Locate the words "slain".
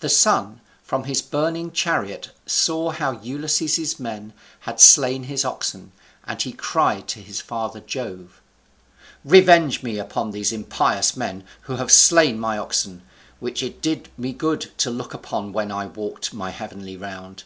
4.80-5.22, 11.90-12.38